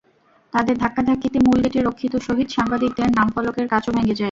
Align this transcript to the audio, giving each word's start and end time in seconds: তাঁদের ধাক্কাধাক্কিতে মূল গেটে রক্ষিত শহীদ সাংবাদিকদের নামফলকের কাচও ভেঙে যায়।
তাঁদের 0.53 0.75
ধাক্কাধাক্কিতে 0.77 1.37
মূল 1.39 1.57
গেটে 1.63 1.79
রক্ষিত 1.81 2.13
শহীদ 2.27 2.47
সাংবাদিকদের 2.49 3.07
নামফলকের 3.17 3.67
কাচও 3.67 3.91
ভেঙে 3.95 4.07
যায়। 4.07 4.19